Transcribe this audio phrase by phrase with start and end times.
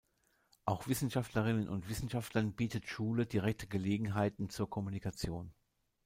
[0.65, 5.53] Auch Wissenschaftlerinnen und Wissenschaftlern bietet Schule direkte Gelegenheiten zur Kommunikation.